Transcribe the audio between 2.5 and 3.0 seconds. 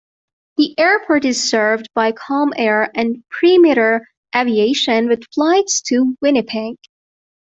Air